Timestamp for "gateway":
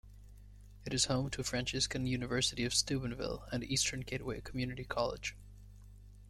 3.99-4.41